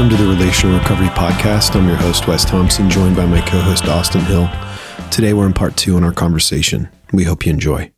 Welcome 0.00 0.16
to 0.16 0.24
the 0.24 0.30
Relational 0.30 0.78
Recovery 0.78 1.08
Podcast. 1.08 1.76
I'm 1.76 1.86
your 1.86 1.98
host, 1.98 2.26
Wes 2.26 2.42
Thompson, 2.42 2.88
joined 2.88 3.16
by 3.16 3.26
my 3.26 3.42
co 3.42 3.60
host, 3.60 3.84
Austin 3.84 4.22
Hill. 4.22 4.48
Today, 5.10 5.34
we're 5.34 5.44
in 5.44 5.52
part 5.52 5.76
two 5.76 5.98
in 5.98 6.04
our 6.04 6.12
conversation. 6.12 6.88
We 7.12 7.24
hope 7.24 7.44
you 7.44 7.52
enjoy. 7.52 7.92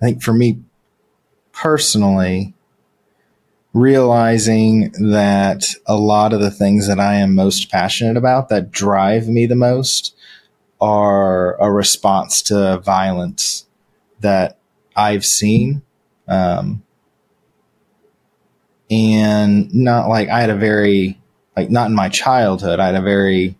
I 0.00 0.06
think 0.06 0.22
for 0.22 0.32
me 0.32 0.62
personally, 1.52 2.54
realizing 3.74 4.92
that 4.92 5.66
a 5.84 5.98
lot 5.98 6.32
of 6.32 6.40
the 6.40 6.50
things 6.50 6.88
that 6.88 6.98
I 6.98 7.16
am 7.16 7.34
most 7.34 7.70
passionate 7.70 8.16
about 8.16 8.48
that 8.48 8.70
drive 8.70 9.28
me 9.28 9.44
the 9.44 9.56
most 9.56 10.16
are 10.80 11.60
a 11.60 11.70
response 11.70 12.40
to 12.44 12.78
violence 12.78 13.66
that 14.20 14.56
I've 14.96 15.26
seen. 15.26 15.82
Um, 16.26 16.82
and 18.90 19.74
not 19.74 20.08
like 20.08 20.28
I 20.28 20.40
had 20.40 20.50
a 20.50 20.56
very, 20.56 21.20
like, 21.56 21.70
not 21.70 21.88
in 21.88 21.94
my 21.94 22.08
childhood, 22.08 22.80
I 22.80 22.86
had 22.86 22.94
a 22.94 23.02
very 23.02 23.56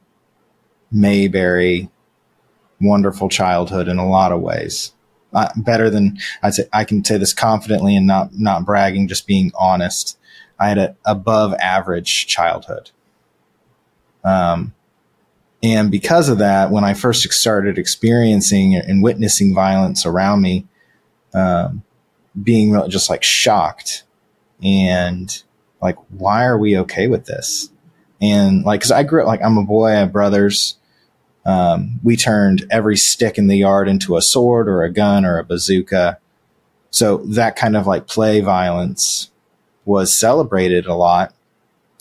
Mayberry, 0.93 1.91
wonderful 2.81 3.29
childhood 3.29 3.89
in 3.89 3.99
a 3.99 4.09
lot 4.09 4.33
of 4.33 4.41
ways. 4.41 4.93
Uh, 5.33 5.49
better 5.57 5.91
than 5.91 6.17
I'd 6.43 6.55
say 6.55 6.69
I 6.73 6.85
can 6.85 7.05
say 7.05 7.19
this 7.19 7.35
confidently 7.35 7.97
and 7.97 8.07
not 8.07 8.31
not 8.35 8.65
bragging, 8.65 9.09
just 9.09 9.27
being 9.27 9.53
honest. 9.59 10.19
I 10.59 10.69
had 10.69 10.79
an 10.79 10.97
above 11.05 11.53
average 11.55 12.27
childhood. 12.27 12.91
Um, 14.25 14.75
and 15.63 15.91
because 15.91 16.29
of 16.29 16.39
that, 16.39 16.71
when 16.71 16.85
I 16.85 16.95
first 16.95 17.31
started 17.33 17.77
experiencing 17.77 18.77
and 18.77 19.03
witnessing 19.03 19.55
violence 19.55 20.07
around 20.07 20.41
me, 20.41 20.67
um, 21.35 21.83
being 22.41 22.81
just 22.89 23.11
like 23.11 23.23
shocked 23.23 24.05
and 24.63 25.43
like, 25.81 25.97
why 26.09 26.45
are 26.45 26.59
we 26.59 26.79
okay 26.79 27.09
with 27.09 27.27
this? 27.27 27.71
And 28.21 28.65
like, 28.65 28.81
cause 28.81 28.91
I 28.91 29.03
grew 29.03 29.23
up 29.23 29.27
like 29.27 29.43
I'm 29.43 29.59
a 29.59 29.65
boy, 29.65 29.89
I 29.89 29.95
have 29.97 30.13
brothers. 30.13 30.77
Um, 31.45 32.01
we 32.03 32.17
turned 32.17 32.67
every 32.71 32.97
stick 32.97 33.39
in 33.39 33.47
the 33.47 33.57
yard 33.57 33.89
into 33.89 34.17
a 34.17 34.23
sword 34.23 34.69
or 34.69 34.83
a 34.83 34.93
gun 34.93 35.25
or 35.25 35.39
a 35.39 35.45
bazooka. 35.45 36.19
So 36.91 37.19
that 37.19 37.57
kind 37.57 37.77
of 37.77 37.87
like 37.87 38.09
play 38.09 38.41
violence 38.41 39.31
was 39.85 40.13
celebrated 40.13 40.87
a 40.87 40.95
lot 40.95 41.33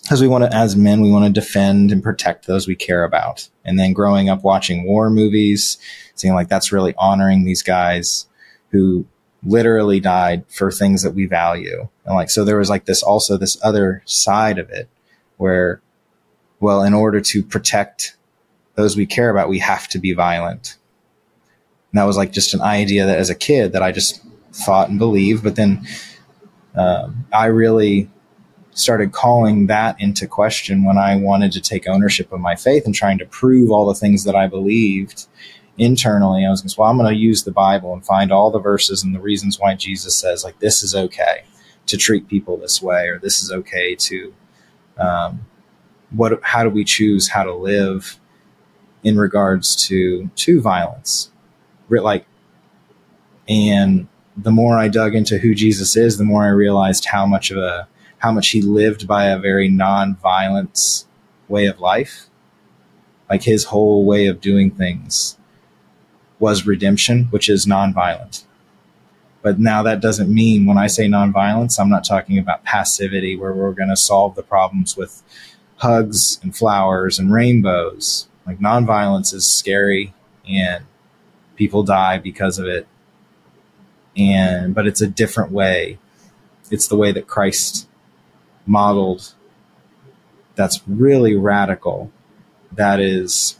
because 0.02 0.22
we 0.22 0.28
want 0.28 0.44
to, 0.44 0.56
as 0.56 0.76
men, 0.76 1.02
we 1.02 1.12
want 1.12 1.26
to 1.26 1.42
defend 1.42 1.92
and 1.92 2.04
protect 2.04 2.46
those 2.46 2.68
we 2.68 2.76
care 2.76 3.04
about. 3.04 3.50
And 3.64 3.80
then 3.80 3.94
growing 3.94 4.30
up 4.30 4.44
watching 4.44 4.86
war 4.86 5.10
movies, 5.10 5.78
seeing 6.14 6.34
like 6.36 6.48
that's 6.48 6.72
really 6.72 6.94
honoring 6.98 7.44
these 7.44 7.64
guys 7.64 8.28
who 8.70 9.06
literally 9.46 10.00
died 10.00 10.44
for 10.50 10.72
things 10.72 11.04
that 11.04 11.14
we 11.14 11.26
value. 11.26 11.88
And 12.06 12.16
like, 12.16 12.30
so 12.30 12.44
there 12.44 12.58
was 12.58 12.70
like 12.70 12.86
this 12.86 13.04
also 13.04 13.38
this 13.38 13.58
other 13.64 14.02
side 14.06 14.58
of 14.58 14.70
it 14.70 14.90
where, 15.38 15.82
well, 16.60 16.84
in 16.84 16.94
order 16.94 17.22
to 17.22 17.44
protect 17.44 18.16
those 18.76 18.98
we 18.98 19.06
care 19.06 19.30
about, 19.30 19.50
we 19.50 19.60
have 19.60 19.88
to 19.90 20.00
be 20.00 20.14
violent. 20.14 20.78
And 21.92 22.00
that 22.00 22.06
was 22.06 22.18
like 22.18 22.32
just 22.32 22.54
an 22.54 22.62
idea 22.62 23.06
that 23.06 23.18
as 23.18 23.30
a 23.30 23.36
kid 23.36 23.74
that 23.74 23.84
I 23.84 23.92
just 23.92 24.22
thought 24.52 24.90
and 24.90 25.00
believed. 25.00 25.44
But 25.44 25.56
then 25.56 25.86
um, 26.76 27.26
I 27.32 27.46
really 27.46 28.10
started 28.72 29.14
calling 29.14 29.68
that 29.68 29.96
into 30.00 30.28
question 30.28 30.84
when 30.84 30.98
I 30.98 31.16
wanted 31.16 31.54
to 31.54 31.62
take 31.62 31.88
ownership 31.88 32.34
of 32.34 32.42
my 32.42 32.56
faith 32.56 32.86
and 32.86 32.94
trying 32.94 33.18
to 33.20 33.26
prove 33.26 33.72
all 33.72 33.86
the 33.86 33.96
things 33.96 34.26
that 34.26 34.36
I 34.36 34.48
believed 34.48 35.28
internally. 35.78 36.46
I 36.46 36.50
was 36.50 36.62
going 36.62 36.70
to, 36.70 36.76
say 36.76 36.80
well, 36.80 36.90
I'm 36.90 36.98
going 36.98 37.14
to 37.14 37.20
use 37.20 37.44
the 37.44 37.52
Bible 37.52 37.94
and 37.94 38.06
find 38.06 38.32
all 38.32 38.52
the 38.52 38.60
verses 38.60 39.04
and 39.04 39.14
the 39.14 39.20
reasons 39.20 39.60
why 39.60 39.76
Jesus 39.76 40.16
says, 40.16 40.44
like, 40.44 40.60
this 40.60 40.84
is 40.84 40.96
okay 40.96 41.44
to 41.88 41.98
treat 41.98 42.28
people 42.28 42.58
this 42.58 42.82
way, 42.82 43.08
or 43.08 43.20
this 43.20 43.44
is 43.44 43.52
okay 43.52 43.96
to, 43.96 44.34
um, 44.98 45.46
what, 46.12 46.40
how 46.44 46.64
do 46.64 46.70
we 46.70 46.84
choose 46.84 47.30
how 47.30 47.44
to 47.44 47.54
live 47.54 48.20
in 49.06 49.18
regards 49.18 49.76
to 49.88 50.30
to 50.36 50.60
violence 50.60 51.32
like 51.90 52.26
and 53.48 54.08
the 54.36 54.52
more 54.52 54.78
i 54.78 54.88
dug 54.88 55.14
into 55.14 55.38
who 55.38 55.54
jesus 55.54 55.96
is 55.96 56.18
the 56.18 56.24
more 56.24 56.44
i 56.44 56.50
realized 56.50 57.06
how 57.06 57.26
much 57.26 57.52
of 57.52 57.58
a 57.58 57.88
how 58.18 58.32
much 58.32 58.50
he 58.50 58.62
lived 58.64 59.08
by 59.08 59.26
a 59.26 59.38
very 59.38 59.70
non-violence 59.70 61.06
way 61.48 61.68
of 61.68 61.80
life 61.80 62.28
like 63.30 63.44
his 63.44 63.66
whole 63.66 64.04
way 64.04 64.26
of 64.26 64.42
doing 64.42 64.72
things 64.72 65.38
was 66.40 66.66
redemption 66.66 67.26
which 67.26 67.50
is 67.50 67.68
non-violent 67.68 68.46
but 69.42 69.60
now 69.60 69.84
that 69.84 70.02
doesn't 70.02 70.34
mean 70.34 70.66
when 70.66 70.78
i 70.78 70.88
say 70.88 71.08
non-violence 71.08 71.80
i'm 71.80 71.90
not 71.90 72.06
talking 72.06 72.38
about 72.38 72.64
passivity 72.64 73.36
where 73.36 73.54
we're 73.54 73.72
going 73.72 73.90
to 73.90 73.98
solve 73.98 74.36
the 74.36 74.44
problems 74.44 74.98
with 74.98 75.24
hugs 75.78 76.40
and 76.44 76.56
flowers 76.56 77.20
and 77.20 77.34
rainbows 77.34 78.28
like 78.46 78.60
nonviolence 78.60 79.34
is 79.34 79.48
scary 79.48 80.14
and 80.48 80.86
people 81.56 81.84
die 81.84 82.18
because 82.18 82.60
of 82.60 82.68
it. 82.68 82.88
And, 84.18 84.74
but 84.74 84.88
it's 84.88 85.02
a 85.02 85.08
different 85.08 85.52
way. 85.52 85.98
It's 86.72 86.88
the 86.88 86.96
way 86.96 87.12
that 87.12 87.28
Christ 87.28 87.88
modeled 88.66 89.34
that's 90.56 90.82
really 90.88 91.36
radical. 91.36 92.12
That 92.72 93.00
is, 93.00 93.60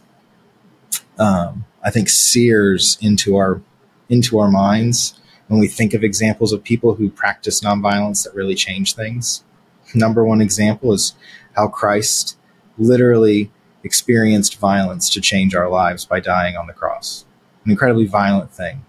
um, 1.18 1.66
I 1.86 1.90
think 1.90 2.08
sears 2.08 2.98
into 3.00 3.36
our, 3.36 3.62
into 4.08 4.38
our 4.40 4.50
minds 4.50 5.18
when 5.46 5.60
we 5.60 5.68
think 5.68 5.94
of 5.94 6.02
examples 6.02 6.52
of 6.52 6.64
people 6.64 6.96
who 6.96 7.08
practice 7.08 7.60
nonviolence 7.60 8.24
that 8.24 8.34
really 8.34 8.56
change 8.56 8.94
things. 8.94 9.44
Number 9.94 10.24
one 10.24 10.40
example 10.40 10.92
is 10.92 11.14
how 11.54 11.68
Christ 11.68 12.36
literally 12.76 13.52
experienced 13.84 14.58
violence 14.58 15.08
to 15.10 15.20
change 15.20 15.54
our 15.54 15.68
lives 15.68 16.04
by 16.04 16.18
dying 16.18 16.56
on 16.56 16.66
the 16.66 16.72
cross. 16.72 17.24
An 17.64 17.70
incredibly 17.70 18.06
violent 18.06 18.50
thing. 18.50 18.84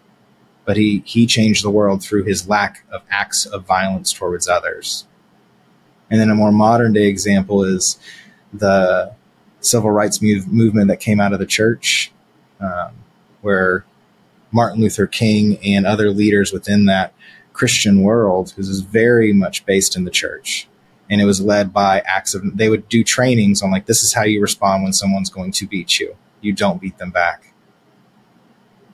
But 0.65 0.75
he, 0.75 1.03
he 1.05 1.27
changed 1.27 1.63
the 1.63 1.69
world 1.69 2.01
through 2.01 2.23
his 2.23 2.49
lack 2.49 2.83
of 2.91 3.03
acts 3.11 3.45
of 3.45 3.63
violence 3.63 4.11
towards 4.11 4.47
others. 4.47 5.05
And 6.09 6.19
then 6.19 6.31
a 6.31 6.35
more 6.35 6.51
modern 6.51 6.93
day 6.93 7.05
example 7.05 7.63
is 7.63 7.99
the 8.51 9.13
civil 9.59 9.91
rights 9.91 10.19
move, 10.19 10.47
movement 10.47 10.87
that 10.87 10.99
came 10.99 11.19
out 11.19 11.33
of 11.33 11.39
the 11.39 11.45
church, 11.45 12.11
um, 12.59 12.91
where 13.41 13.85
Martin 14.51 14.81
Luther 14.81 15.07
King 15.07 15.57
and 15.63 15.85
other 15.85 16.09
leaders 16.11 16.51
within 16.51 16.85
that 16.85 17.13
Christian 17.57 18.03
world, 18.03 18.53
is 18.57 18.81
very 18.81 19.33
much 19.33 19.65
based 19.65 19.95
in 19.95 20.03
the 20.03 20.11
church, 20.11 20.67
and 21.09 21.19
it 21.19 21.25
was 21.25 21.41
led 21.41 21.73
by 21.73 22.03
acts 22.05 22.35
of 22.35 22.55
they 22.55 22.69
would 22.69 22.87
do 22.87 23.03
trainings 23.03 23.63
on 23.63 23.71
like 23.71 23.87
this 23.87 24.03
is 24.03 24.13
how 24.13 24.23
you 24.23 24.39
respond 24.39 24.83
when 24.83 24.93
someone's 24.93 25.31
going 25.31 25.51
to 25.53 25.65
beat 25.65 25.99
you. 25.99 26.15
You 26.39 26.53
don't 26.53 26.79
beat 26.79 26.99
them 26.99 27.09
back. 27.09 27.53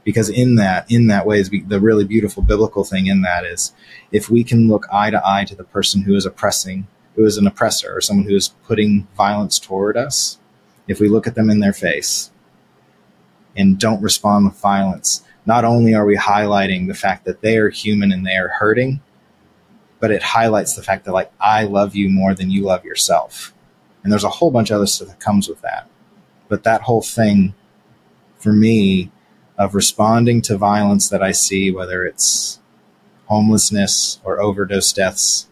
Because 0.05 0.29
in 0.29 0.55
that 0.55 0.89
in 0.89 1.07
that 1.07 1.25
way 1.25 1.39
is 1.39 1.49
the 1.49 1.79
really 1.79 2.05
beautiful 2.05 2.41
biblical 2.41 2.85
thing 2.85 3.07
in 3.07 3.21
that 3.21 3.43
is 3.45 3.73
if 4.13 4.29
we 4.29 4.45
can 4.45 4.69
look 4.69 4.85
eye 4.91 5.09
to 5.09 5.21
eye 5.25 5.43
to 5.45 5.55
the 5.55 5.63
person 5.65 6.03
who 6.03 6.15
is 6.15 6.25
oppressing 6.25 6.87
who 7.15 7.25
is 7.25 7.37
an 7.37 7.47
oppressor 7.47 7.95
or 7.95 8.01
someone 8.01 8.27
who 8.27 8.35
is 8.35 8.49
putting 8.65 9.07
violence 9.15 9.59
toward 9.59 9.95
us 9.95 10.39
if 10.89 10.99
we 10.99 11.07
look 11.07 11.25
at 11.25 11.35
them 11.35 11.49
in 11.49 11.59
their 11.59 11.71
face 11.71 12.31
and 13.55 13.79
don't 13.79 14.01
respond 14.01 14.45
with 14.45 14.59
violence 14.59 15.23
not 15.45 15.65
only 15.65 15.93
are 15.93 16.05
we 16.05 16.15
highlighting 16.15 16.87
the 16.87 16.93
fact 16.93 17.25
that 17.25 17.41
they 17.41 17.57
are 17.57 17.69
human 17.69 18.11
and 18.11 18.25
they 18.25 18.35
are 18.35 18.49
hurting 18.59 19.01
but 20.03 20.11
it 20.11 20.21
highlights 20.21 20.75
the 20.75 20.83
fact 20.83 21.05
that 21.05 21.13
like 21.13 21.31
I 21.39 21.63
love 21.63 21.95
you 21.95 22.09
more 22.09 22.33
than 22.35 22.51
you 22.51 22.63
love 22.65 22.83
yourself. 22.83 23.53
And 24.03 24.11
there's 24.11 24.25
a 24.25 24.29
whole 24.29 24.51
bunch 24.51 24.69
of 24.69 24.75
other 24.75 24.85
stuff 24.85 25.07
that 25.07 25.21
comes 25.21 25.47
with 25.47 25.61
that. 25.61 25.87
But 26.49 26.65
that 26.65 26.81
whole 26.81 27.01
thing 27.01 27.53
for 28.37 28.51
me 28.51 29.11
of 29.57 29.75
responding 29.75 30.41
to 30.41 30.57
violence 30.57 31.07
that 31.07 31.23
I 31.23 31.31
see, 31.31 31.71
whether 31.71 32.05
it's 32.05 32.59
homelessness 33.27 34.19
or 34.25 34.41
overdose 34.41 34.91
deaths 34.91 35.47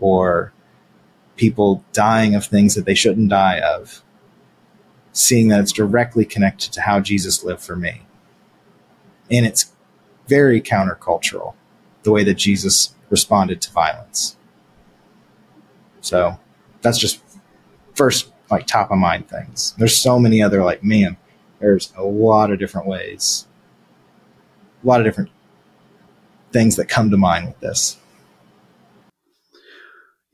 or 0.00 0.52
people 1.36 1.84
dying 1.92 2.34
of 2.34 2.44
things 2.44 2.74
that 2.74 2.86
they 2.86 2.96
shouldn't 2.96 3.28
die 3.28 3.60
of, 3.60 4.02
seeing 5.14 5.48
that 5.48 5.60
it's 5.60 5.72
directly 5.72 6.24
connected 6.24 6.72
to 6.72 6.82
how 6.82 7.00
Jesus 7.00 7.44
lived 7.44 7.62
for 7.62 7.76
me. 7.76 8.02
And 9.30 9.46
it's 9.46 9.72
very 10.26 10.60
countercultural, 10.60 11.54
the 12.02 12.10
way 12.10 12.24
that 12.24 12.34
Jesus 12.34 12.94
responded 13.08 13.62
to 13.62 13.72
violence. 13.72 14.36
So 16.00 16.38
that's 16.82 16.98
just 16.98 17.22
first 17.94 18.32
like 18.50 18.66
top 18.66 18.90
of 18.90 18.98
mind 18.98 19.28
things. 19.28 19.72
There's 19.78 19.96
so 19.96 20.18
many 20.18 20.42
other 20.42 20.62
like 20.64 20.82
man, 20.82 21.16
there's 21.60 21.92
a 21.96 22.04
lot 22.04 22.50
of 22.50 22.58
different 22.58 22.88
ways. 22.88 23.46
A 24.82 24.86
lot 24.86 25.00
of 25.00 25.06
different 25.06 25.30
things 26.52 26.76
that 26.76 26.88
come 26.88 27.10
to 27.10 27.16
mind 27.16 27.46
with 27.46 27.60
this. 27.60 27.98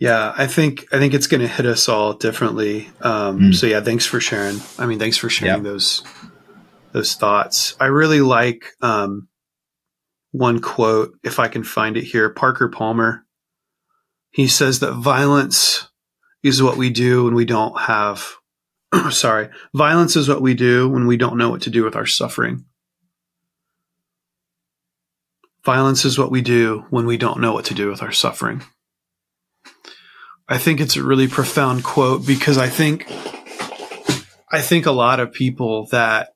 Yeah, 0.00 0.32
I 0.34 0.46
think 0.46 0.86
I 0.92 0.98
think 0.98 1.12
it's 1.12 1.26
going 1.26 1.42
to 1.42 1.46
hit 1.46 1.66
us 1.66 1.86
all 1.86 2.14
differently. 2.14 2.88
Um, 3.02 3.38
mm. 3.38 3.54
So 3.54 3.66
yeah, 3.66 3.82
thanks 3.82 4.06
for 4.06 4.18
sharing. 4.18 4.58
I 4.78 4.86
mean, 4.86 4.98
thanks 4.98 5.18
for 5.18 5.28
sharing 5.28 5.62
those 5.62 6.02
those 6.92 7.14
thoughts. 7.14 7.76
I 7.78 7.86
really 7.86 8.22
like 8.22 8.72
um, 8.80 9.28
one 10.32 10.60
quote, 10.60 11.18
if 11.22 11.38
I 11.38 11.48
can 11.48 11.62
find 11.64 11.98
it 11.98 12.04
here. 12.04 12.30
Parker 12.30 12.68
Palmer. 12.68 13.26
He 14.30 14.48
says 14.48 14.80
that 14.80 14.94
violence 14.94 15.88
is 16.42 16.62
what 16.62 16.78
we 16.78 16.88
do 16.88 17.24
when 17.24 17.34
we 17.34 17.44
don't 17.44 17.78
have, 17.78 18.24
sorry, 19.10 19.50
violence 19.74 20.16
is 20.16 20.28
what 20.28 20.40
we 20.40 20.54
do 20.54 20.88
when 20.88 21.06
we 21.06 21.16
don't 21.16 21.36
know 21.36 21.50
what 21.50 21.62
to 21.62 21.70
do 21.70 21.84
with 21.84 21.96
our 21.96 22.06
suffering. 22.06 22.64
Violence 25.64 26.04
is 26.04 26.18
what 26.18 26.30
we 26.30 26.40
do 26.40 26.86
when 26.88 27.06
we 27.06 27.18
don't 27.18 27.40
know 27.40 27.52
what 27.52 27.66
to 27.66 27.74
do 27.74 27.88
with 27.90 28.02
our 28.02 28.12
suffering. 28.12 28.62
I 30.50 30.58
think 30.58 30.80
it's 30.80 30.96
a 30.96 31.04
really 31.04 31.28
profound 31.28 31.84
quote 31.84 32.26
because 32.26 32.58
I 32.58 32.68
think 32.68 33.06
I 34.50 34.60
think 34.60 34.84
a 34.84 34.90
lot 34.90 35.20
of 35.20 35.32
people 35.32 35.86
that 35.92 36.34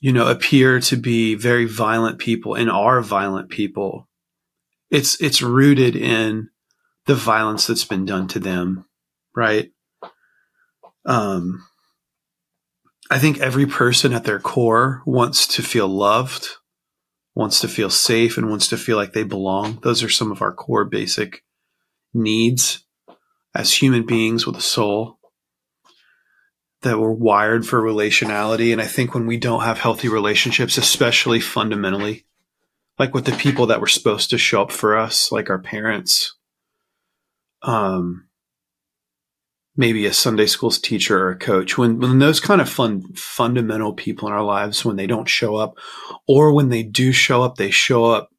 you 0.00 0.12
know 0.12 0.28
appear 0.28 0.78
to 0.78 0.96
be 0.96 1.34
very 1.34 1.64
violent 1.64 2.20
people 2.20 2.54
and 2.54 2.70
are 2.70 3.00
violent 3.00 3.48
people 3.48 4.08
it's 4.88 5.20
it's 5.20 5.42
rooted 5.42 5.96
in 5.96 6.50
the 7.06 7.16
violence 7.16 7.66
that's 7.66 7.84
been 7.84 8.04
done 8.04 8.28
to 8.28 8.38
them, 8.38 8.84
right? 9.34 9.72
Um 11.04 11.64
I 13.10 13.18
think 13.18 13.40
every 13.40 13.66
person 13.66 14.12
at 14.12 14.22
their 14.22 14.38
core 14.38 15.02
wants 15.04 15.48
to 15.56 15.62
feel 15.62 15.88
loved, 15.88 16.46
wants 17.34 17.58
to 17.62 17.68
feel 17.68 17.90
safe 17.90 18.38
and 18.38 18.48
wants 18.48 18.68
to 18.68 18.76
feel 18.76 18.96
like 18.96 19.12
they 19.12 19.24
belong. 19.24 19.80
Those 19.82 20.04
are 20.04 20.08
some 20.08 20.30
of 20.30 20.40
our 20.40 20.52
core 20.52 20.84
basic 20.84 21.42
needs 22.12 22.84
as 23.54 23.72
human 23.72 24.04
beings 24.06 24.46
with 24.46 24.56
a 24.56 24.62
soul 24.62 25.18
that 26.82 26.98
we're 26.98 27.12
wired 27.12 27.66
for 27.66 27.80
relationality. 27.80 28.72
And 28.72 28.80
I 28.80 28.86
think 28.86 29.14
when 29.14 29.26
we 29.26 29.36
don't 29.36 29.62
have 29.62 29.78
healthy 29.78 30.08
relationships, 30.08 30.78
especially 30.78 31.40
fundamentally, 31.40 32.24
like 32.98 33.14
with 33.14 33.26
the 33.26 33.32
people 33.32 33.66
that 33.66 33.80
were 33.80 33.86
supposed 33.86 34.30
to 34.30 34.38
show 34.38 34.62
up 34.62 34.72
for 34.72 34.96
us, 34.96 35.30
like 35.30 35.50
our 35.50 35.58
parents, 35.58 36.36
um, 37.62 38.28
maybe 39.76 40.06
a 40.06 40.12
Sunday 40.12 40.46
school's 40.46 40.78
teacher 40.78 41.18
or 41.18 41.30
a 41.30 41.38
coach, 41.38 41.76
when, 41.76 41.98
when 41.98 42.18
those 42.18 42.40
kind 42.40 42.60
of 42.60 42.68
fun, 42.68 43.02
fundamental 43.14 43.92
people 43.92 44.28
in 44.28 44.34
our 44.34 44.42
lives, 44.42 44.84
when 44.84 44.96
they 44.96 45.06
don't 45.06 45.28
show 45.28 45.56
up, 45.56 45.74
or 46.26 46.52
when 46.52 46.70
they 46.70 46.82
do 46.82 47.12
show 47.12 47.42
up, 47.42 47.56
they 47.56 47.70
show 47.70 48.04
up 48.06 48.30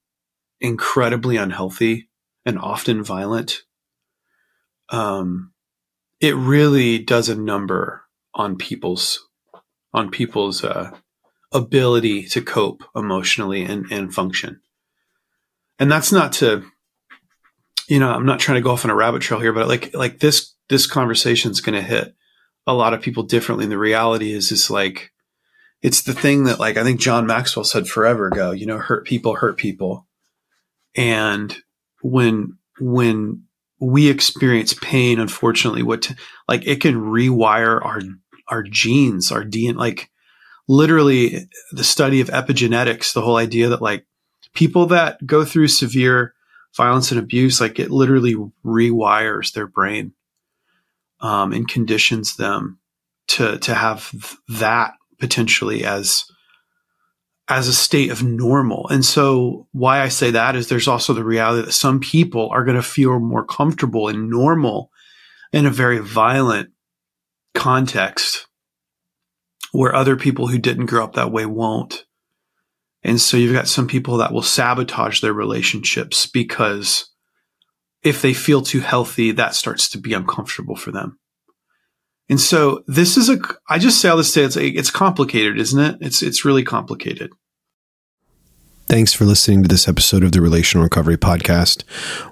incredibly 0.59 1.37
unhealthy 1.37 2.09
and 2.45 2.57
often 2.59 3.03
violent 3.03 3.63
um, 4.91 5.53
it 6.19 6.35
really 6.35 6.99
does 6.99 7.29
a 7.29 7.35
number 7.35 8.03
on 8.33 8.57
people's 8.57 9.27
on 9.93 10.09
people's 10.09 10.63
uh, 10.63 10.91
ability 11.51 12.23
to 12.23 12.41
cope 12.41 12.83
emotionally 12.95 13.63
and, 13.63 13.85
and 13.91 14.13
function. 14.13 14.61
And 15.79 15.91
that's 15.91 16.11
not 16.11 16.31
to, 16.33 16.63
you 17.89 17.99
know, 17.99 18.09
I'm 18.09 18.25
not 18.25 18.39
trying 18.39 18.55
to 18.55 18.61
go 18.61 18.71
off 18.71 18.85
on 18.85 18.91
a 18.91 18.95
rabbit 18.95 19.21
trail 19.21 19.39
here, 19.39 19.51
but 19.51 19.67
like 19.67 19.93
like 19.93 20.19
this 20.19 20.53
this 20.69 20.85
conversation 20.85 21.51
is 21.51 21.61
going 21.61 21.75
to 21.75 21.87
hit 21.87 22.13
a 22.67 22.73
lot 22.73 22.93
of 22.93 23.01
people 23.01 23.23
differently. 23.23 23.65
And 23.65 23.71
the 23.71 23.77
reality 23.77 24.31
is, 24.31 24.51
is 24.51 24.69
like 24.69 25.11
it's 25.81 26.03
the 26.03 26.13
thing 26.13 26.43
that 26.45 26.59
like 26.59 26.77
I 26.77 26.83
think 26.83 26.99
John 26.99 27.25
Maxwell 27.25 27.65
said 27.65 27.87
forever 27.87 28.27
ago. 28.27 28.51
You 28.51 28.65
know, 28.65 28.77
hurt 28.77 29.05
people 29.05 29.35
hurt 29.35 29.57
people, 29.57 30.07
and 30.95 31.57
when 32.01 32.57
when 32.79 33.43
we 33.79 34.09
experience 34.09 34.73
pain, 34.73 35.19
unfortunately, 35.19 35.83
what 35.83 36.11
like 36.47 36.65
it 36.67 36.81
can 36.81 36.95
rewire 36.95 37.83
our 37.83 38.01
our 38.47 38.63
genes, 38.63 39.31
our 39.31 39.43
DNA, 39.43 39.75
like 39.75 40.09
literally 40.67 41.47
the 41.71 41.83
study 41.83 42.21
of 42.21 42.29
epigenetics, 42.29 43.13
the 43.13 43.21
whole 43.21 43.37
idea 43.37 43.69
that 43.69 43.81
like 43.81 44.05
people 44.53 44.85
that 44.87 45.25
go 45.25 45.43
through 45.43 45.67
severe 45.67 46.33
violence 46.75 47.11
and 47.11 47.19
abuse, 47.19 47.59
like 47.59 47.79
it 47.79 47.91
literally 47.91 48.35
rewires 48.65 49.53
their 49.53 49.67
brain 49.67 50.13
um, 51.19 51.51
and 51.51 51.67
conditions 51.67 52.35
them 52.35 52.79
to 53.27 53.57
to 53.59 53.73
have 53.73 54.11
that 54.47 54.93
potentially 55.19 55.85
as 55.85 56.25
as 57.51 57.67
a 57.67 57.73
state 57.73 58.11
of 58.11 58.23
normal. 58.23 58.87
And 58.87 59.03
so 59.03 59.67
why 59.73 59.99
I 59.99 60.07
say 60.07 60.31
that 60.31 60.55
is 60.55 60.69
there's 60.69 60.87
also 60.87 61.13
the 61.13 61.23
reality 61.23 61.65
that 61.65 61.73
some 61.73 61.99
people 61.99 62.49
are 62.49 62.63
going 62.63 62.77
to 62.77 62.81
feel 62.81 63.19
more 63.19 63.45
comfortable 63.45 64.07
and 64.07 64.29
normal 64.29 64.89
in 65.51 65.65
a 65.65 65.69
very 65.69 65.99
violent 65.99 66.69
context 67.53 68.47
where 69.73 69.93
other 69.93 70.15
people 70.15 70.47
who 70.47 70.57
didn't 70.57 70.85
grow 70.85 71.03
up 71.03 71.15
that 71.15 71.33
way 71.33 71.45
won't. 71.45 72.05
And 73.03 73.19
so 73.19 73.35
you've 73.35 73.53
got 73.53 73.67
some 73.67 73.87
people 73.87 74.17
that 74.17 74.31
will 74.31 74.41
sabotage 74.41 75.19
their 75.19 75.33
relationships 75.33 76.25
because 76.25 77.11
if 78.01 78.21
they 78.21 78.33
feel 78.33 78.61
too 78.61 78.79
healthy, 78.79 79.31
that 79.31 79.55
starts 79.55 79.89
to 79.89 79.97
be 79.97 80.13
uncomfortable 80.13 80.77
for 80.77 80.91
them. 80.91 81.19
And 82.29 82.39
so 82.39 82.85
this 82.87 83.17
is 83.17 83.29
a, 83.29 83.39
I 83.69 83.77
just 83.77 83.99
say 83.99 84.07
all 84.07 84.15
this 84.15 84.31
to 84.33 84.33
say 84.33 84.45
it's, 84.45 84.77
it's 84.77 84.91
complicated, 84.91 85.59
isn't 85.59 85.79
it? 85.79 85.97
It's, 85.99 86.23
it's 86.23 86.45
really 86.45 86.63
complicated. 86.63 87.31
Thanks 88.91 89.13
for 89.13 89.23
listening 89.23 89.61
to 89.61 89.69
this 89.69 89.87
episode 89.87 90.21
of 90.21 90.33
the 90.33 90.41
Relational 90.41 90.83
Recovery 90.83 91.15
Podcast. 91.15 91.85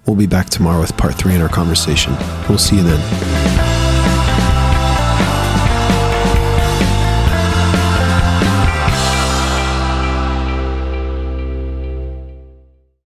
We'll 0.06 0.18
be 0.18 0.28
back 0.28 0.50
tomorrow 0.50 0.82
with 0.82 0.98
part 0.98 1.16
three 1.16 1.34
in 1.34 1.40
our 1.40 1.48
conversation. 1.48 2.18
We'll 2.50 2.58
see 2.58 2.76
you 2.76 2.84
then. 2.84 3.79